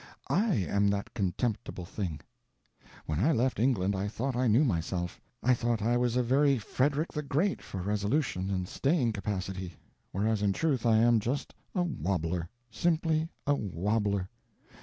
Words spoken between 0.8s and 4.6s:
that contemptible thing. When I left England I thought I